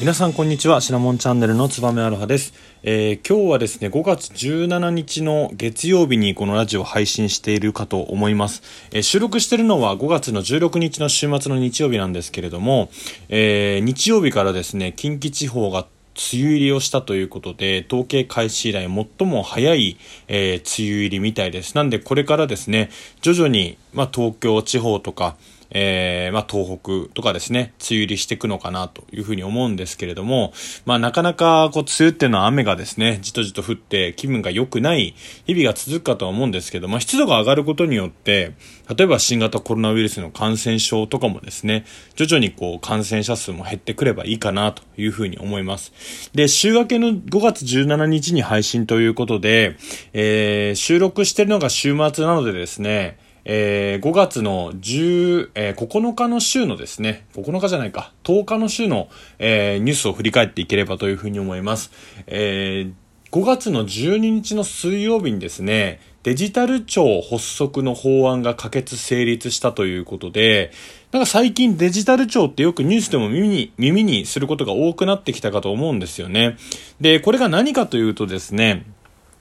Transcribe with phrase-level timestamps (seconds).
[0.00, 0.80] 皆さんこんにちは。
[0.80, 12.88] シナモンチャンネルのつばめアロハです、えー、今日はですね5月17日の月曜日にこのラジオを配信しているかと思います、えー、収録しているのは5月の16日の週末の日曜日なんですけれども、
[13.28, 18.88] えー、日曜日からですね近畿地方が梅雨入りをしたということで統計開始以来
[19.18, 19.96] 最も早い、
[20.28, 21.74] え梅雨入りみたいです。
[21.74, 22.90] なんでこれからですね
[23.22, 25.36] 徐々に、まあ、東京地方とか
[25.72, 30.52] えー、まあ、東北とかですね、梅雨入りしていくのかなというふうに思うんですけれども、
[30.84, 35.14] まあ、なかなか、こう、梅雨っていうのは雨がですね、じとじと降って気分が良くない
[35.46, 38.54] 日々が続くかとは思うんですけど、ま、湿度が上がることによって、
[38.94, 41.84] 例えば新型コロナウイルスの感染症とかもですね、
[42.16, 45.92] 徐々にこう、感染者数も減ってくればいいかなというふうに思います。
[46.34, 49.76] で、週明けの5月17日に配信ということで、
[50.12, 61.90] えー、収録してるのが週末なのでですね、えー、5月の10、えー、9日の週のですね、9日じゃないか、10日の週の、えー、ニュースを振り返っていければというふうに思います。
[62.26, 62.92] えー、
[63.32, 70.70] 5月の12日の水曜日にですね、デジタル庁発足の法案が可決成立したということで、
[71.12, 76.56] なんか最近デジタル庁ってよくニュースでも耳に、耳にすることが多くなってきたかと思うんですよね。
[77.00, 78.84] で、これが何かというとですね、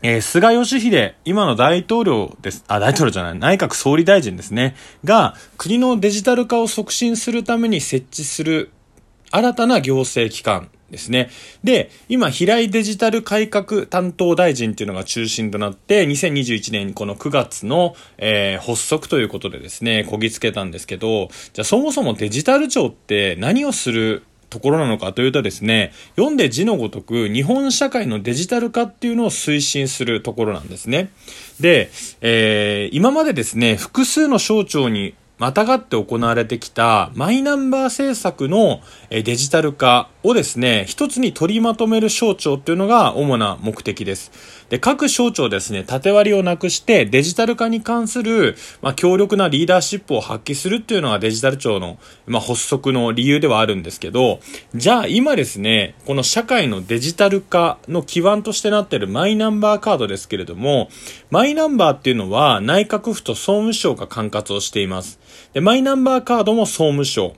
[0.00, 2.64] えー、菅義偉、今の大統領です。
[2.68, 4.76] あ、大統領じゃない、内閣総理大臣ですね。
[5.04, 8.70] が、国のデジタル化を促進するために設置する
[9.32, 11.30] 新たな行政機関ですね。
[11.64, 31.10] で、今、平井デジタル改革担当大臣っていうのが中心となって、2021年この9月の、えー、発足ということでですね、こぎつけたんですけど、じゃあそもそもデジタル庁って何をするところなのかというとですね、読んで字のごとく日本社会のデジタル化っていうのを推進するところなんですね。
[31.60, 44.32] で、えー、今までですね、複数の省庁にまたがって行われてきたマイナンバー政策のデジタル化をですね、一つに取りまとめる省庁っていうのが主な目的です。
[44.70, 54.40] で、各省庁ですね、縦割りをなくしてデジタル化に関する、まあ、強力なリーダーシップを発揮するっていうのがデジタル庁の、まあ、発足の理由ではあるんですけど、
[54.74, 60.90] じゃあ今ですね、この社会のデジタル化の基盤としてなってるマイナンバーカードですけれども、
[61.30, 65.18] マイナンバーっていうのは内閣府と総務省が管轄をしています。
[65.54, 67.34] で、マイナンバーカードも総務省。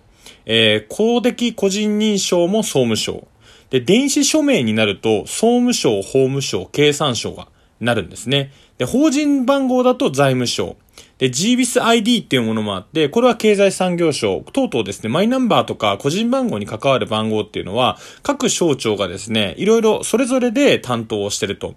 [0.46, 3.28] えー、公的個人認証も総務省。
[3.70, 7.48] で、電子署名になると、総務省、法務省、経産省が
[7.80, 8.52] なるんですね。
[8.78, 10.76] で、法人番号だと財務省。
[11.18, 21.74] で、GBIS-ID っていうものもあって、これは経済産業省等々ですね、マイナンバーとか個人番号に関わる番号っていうのは、各省庁がですね、いろいろそれぞれで担当をしてると。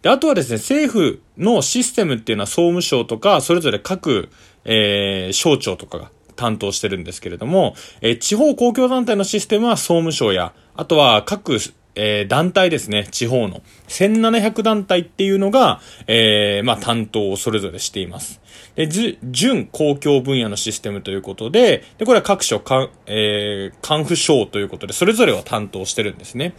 [0.00, 4.30] で、あとはですね、政府のシステムっていうのは総務省とか、それぞれ各、
[4.64, 11.58] えー、省庁とかが担当してるんですけれども、えー、地方公共団体のシステムは総務省や、あとは各、
[11.94, 13.62] えー、団体ですね、地方の。
[13.88, 18.40] 1700団体っていうのが、えー、まあ、担当をそれぞれしています。
[18.76, 18.88] で、
[19.24, 26.54] 準公共分野のシステムということで、で、これは各所か、えー、管府省ということで、それぞれを担当してるんですね。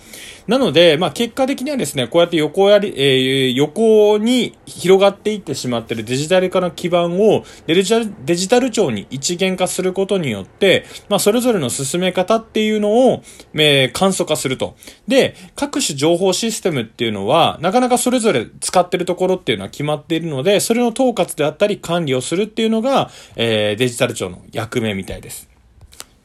[0.48, 14.76] なので、まあ、結果的にはですね、こうやって横やり、えー、横に広がっていってしまってるデジタル化の基盤をデジタル、デジタル庁に一元化することによって、まあ、それぞれの進め方っていうのを、えー、簡素化すると。
[15.08, 25.50] で、各種情報システムっていうのは、なかなかそれぞれ使ってるところっていうのは決まっているので、それの統括であったり管理をするっていうのが、えー、デジタル庁の役目みたいです。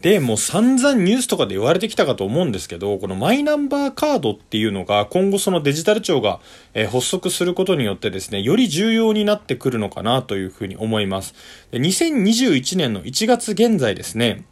[0.01, 6.41] で、もう散々ニュースとかで言われてきたかと思うんですけど、このマイナンバーカードっていうのが今後そのデジタル庁が、
[6.75, 11.35] え、発足することによってですね、より重要になってくるのかなというふうに思います。
[11.71, 14.45] で2021年の1月現在ですね、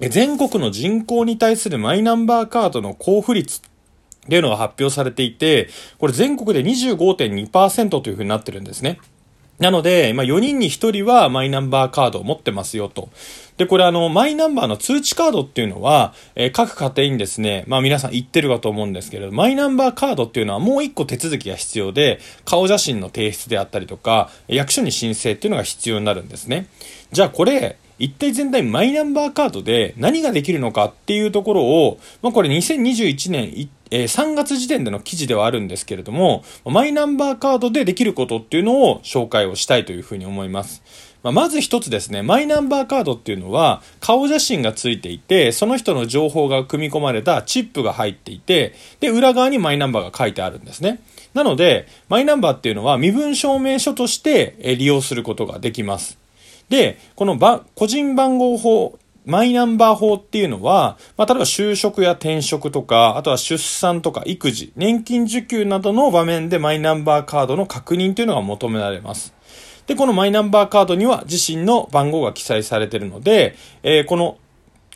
[0.00, 3.60] 全国の人口に対するマイナンバーカードの交付率っ
[4.28, 8.98] ていうのが発表されていて、これ全国で25.2%というふうになってるんですね。
[9.58, 13.08] なので、まあ、4人に1人はマイナンバーカードを持ってますよと。
[13.56, 26.68] で、これあの、マイナンバーの通知カードっていうのは、えー、各家庭にですね、まあ皆さん言ってるかと思うんですけれど、マイナンバーカードっていうのはもう1個手続きが必要で、顔写真の提出であったりとか、役所に申請っていうのが必要になるんですね。
[27.10, 33.58] じゃあこれ、一体全体マイナンバーカードで何ができるのかっていうところを、まあこれ2021年
[33.90, 40.82] えー、3月時点での記事ではあるんですけれども、マイナンバーカードでできることっていうのを紹介をしたいというふうに思います。
[41.22, 51.00] まあ、まず一つですね、マイナンバーカードっていうのは、顔写真がついていて、その人の情報が組み込まれたチップが入っていて、で、裏側にマイナンバーが書いてあるんですね。
[51.34, 56.18] なので、マイナンバーっていうのは身分証明書として利用することができます。
[56.68, 69.34] で、このば個人番号法、マイナンバー法っていうのは、まあ、例えば就職や転職とか、あとは出産とか育児、年金受給などの場面でマイナンバーカードの確認というのが求められます。
[69.86, 74.38] で、このマイナンバーカードには自身の番号が記載されているので、えー、この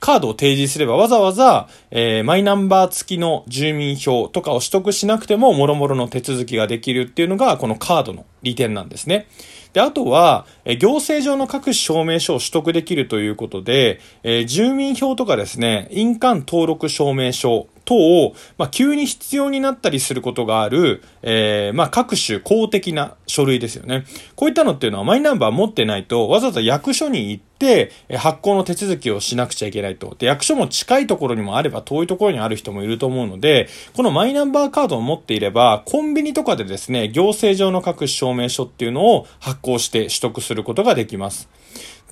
[0.00, 9.28] カードを提示すればわざわざ、えー、マイナンバー付きの住民票とかを取得しなくても、もろもろの手続きができるっていうのが、このカードの利点なんですね。
[9.72, 24.04] で、あとは、え行政上の各種証明書を取得できるということで、え、住民票とかですね、印鑑登録証明書等を、まあ、急に必要になったりすることがある、えー、まあ、各種公的な書類ですよね。
[24.36, 30.16] こういったのっていうのはマイナンバー持ってないと、わざわざ役所に行って、発行の手続きをしなくちゃいけないと。
[30.18, 41.48] で、役所も近いところにもあれば遠いところにある人もいると思うので、このマイナンバーカードを持っていれば、コンビニとかでですね、行政上の各種証明書っていうのを発行して取得することができます。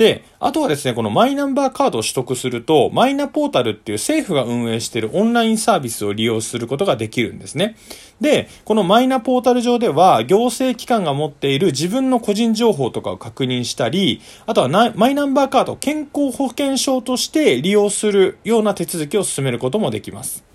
[0.01, 7.77] で、あとはですね、このマイナンバーカードを取得すると、マイナポータルっていう政府が運営しているオンラインサービスを利用することができるんですね。
[8.19, 20.50] で、このマイナポータル上では、行政機関が持っている自分の個人情報とかを確認したり、あとはマイナンバーカード、健康保険証として利用するような手続きを進めることもできます。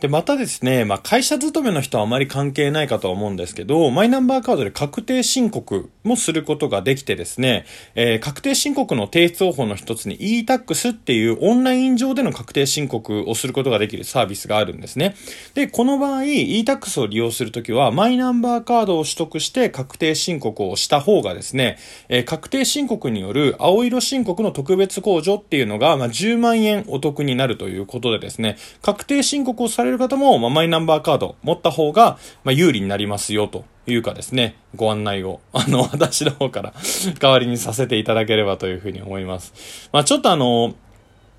[0.00, 7.66] で、またですね、まあ、会社勤めの人はあまり関係ないかとは思うんですけど、マイナンバーカードで確定申告もすることができてですね、
[7.96, 15.16] えー、確定申告の提出方法の一つに e-tax っていうオンライン上での確定申告をすることができるサービスがあるんですね。
[15.54, 21.76] で、この場合、e-tax を利用するときは、マイナンバーカードを取得して確定申告をした方がですね、
[22.08, 36.72] えー、確定申告による青色申告の特別控除っていうのが、まあ、10万円お得になるということでですね、確定申告をされれる方も、まあ、マイナンバーカード持った方が、まあ、有利になりますよというかですね、ご案内を、 あの、私の方から
[37.18, 39.88] 代わりにさせていただければというふうに思います。
[39.92, 40.74] まあ、ちょっとあの、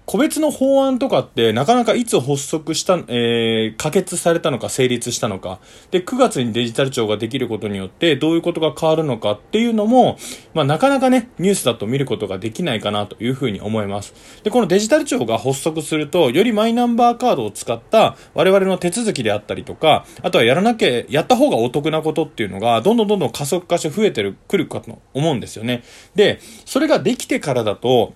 [0.10, 5.60] 個別の法案とかってなかなかいつ発足した、えー、可決されたのか成立したのか。
[5.92, 10.18] で、9月にデジタル庁ができることによってどういうことが変わるのかっていうのも、
[10.56, 14.16] まあなかなかね、ニュースだと見ることができないかなというふうに思います。
[14.42, 25.84] で、このデジタル庁が発足すると、よりマイナンバーカードを使った我々の手続きであったりとか、あとはやらなきゃ、やった方がお得なことっていうのが、どんどんどんどん加速化して増えてる、くるかと思うんですよね。
[26.16, 28.14] で、それができてからだと、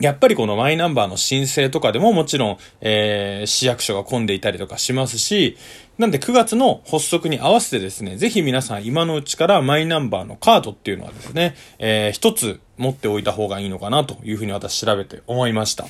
[0.00, 5.56] やっぱりこのマイナンバーの申請とかでももちろん、えー、市役所が混んでいたりとかしますし、
[5.98, 15.86] なんで9月の発足に合わせてですね、ぜひ皆さん今のうちからマイナンバーのカードっていうのはですね、えー、一つ持っておいた方がいいのかなというふうに私調べて思いました。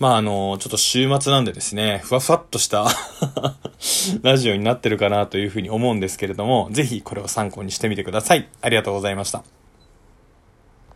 [0.00, 2.86] まああの、ちょっと週末なんでですね、ふわふわっとした
[4.22, 8.48] ラジオになってるかなというふうに思うんですけれども、ぜひこれを参考にしてみてください。
[8.60, 9.57] ありがとうございました。